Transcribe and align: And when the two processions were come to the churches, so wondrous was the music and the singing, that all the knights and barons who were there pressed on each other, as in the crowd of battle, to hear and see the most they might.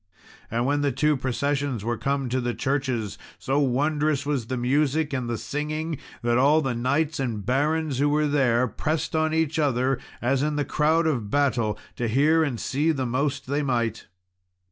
And 0.49 0.65
when 0.65 0.81
the 0.81 0.91
two 0.91 1.15
processions 1.15 1.85
were 1.85 1.95
come 1.95 2.27
to 2.29 2.41
the 2.41 2.55
churches, 2.55 3.19
so 3.37 3.59
wondrous 3.59 4.25
was 4.25 4.47
the 4.47 4.57
music 4.57 5.13
and 5.13 5.29
the 5.29 5.37
singing, 5.37 5.99
that 6.23 6.39
all 6.39 6.59
the 6.59 6.73
knights 6.73 7.19
and 7.19 7.45
barons 7.45 7.99
who 7.99 8.09
were 8.09 8.25
there 8.27 8.67
pressed 8.67 9.15
on 9.15 9.31
each 9.31 9.59
other, 9.59 9.99
as 10.19 10.41
in 10.41 10.55
the 10.55 10.65
crowd 10.65 11.05
of 11.05 11.29
battle, 11.29 11.77
to 11.97 12.07
hear 12.07 12.43
and 12.43 12.59
see 12.59 12.91
the 12.91 13.05
most 13.05 13.45
they 13.45 13.61
might. 13.61 14.07